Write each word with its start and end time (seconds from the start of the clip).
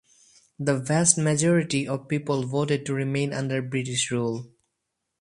The 0.57 0.79
vast 0.79 1.19
majority 1.19 1.87
of 1.87 2.07
people 2.07 2.47
voted 2.47 2.87
to 2.87 2.93
remain 2.95 3.33
under 3.35 3.61
British 3.61 4.09
rule. 4.09 4.49